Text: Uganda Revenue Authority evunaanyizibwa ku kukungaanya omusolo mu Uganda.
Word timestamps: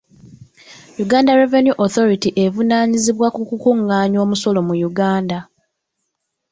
Uganda 1.03 1.37
Revenue 1.41 1.77
Authority 1.85 2.29
evunaanyizibwa 2.43 3.27
ku 3.35 3.41
kukungaanya 3.49 4.17
omusolo 4.25 4.59
mu 4.67 4.73
Uganda. 4.89 5.39